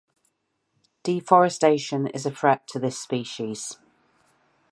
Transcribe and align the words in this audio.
Deforestation 1.03 2.07
is 2.07 2.25
a 2.25 2.31
threat 2.31 2.65
to 2.69 2.79
this 2.79 2.97
species. 2.99 3.77